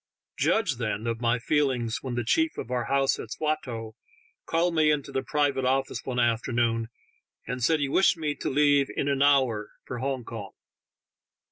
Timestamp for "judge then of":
0.39-1.21